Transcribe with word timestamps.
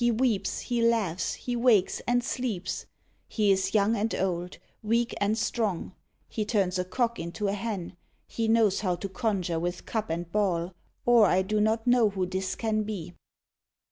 He 0.03 0.09
weeps, 0.09 0.61
he 0.61 0.81
laughs, 0.81 1.35
he 1.35 1.55
wakes, 1.55 1.99
and 2.07 2.23
sleeps. 2.23 2.87
He 3.27 3.51
is 3.51 3.75
young 3.75 3.95
and 3.95 4.15
old, 4.15 4.57
weak 4.81 5.13
and 5.21 5.37
strong. 5.37 5.93
He 6.27 6.43
turns 6.43 6.79
a 6.79 6.83
cock 6.83 7.19
into 7.19 7.47
a 7.47 7.53
hen. 7.53 7.95
He 8.25 8.47
knows 8.47 8.79
how 8.79 8.95
to 8.95 9.07
conjure 9.07 9.59
with 9.59 9.85
cup 9.85 10.09
and 10.09 10.31
ball, 10.31 10.73
Or 11.05 11.27
I 11.27 11.43
do 11.43 11.61
not 11.61 11.85
know 11.85 12.09
who 12.09 12.25
this 12.25 12.55
can 12.55 12.81
be. 12.81 13.13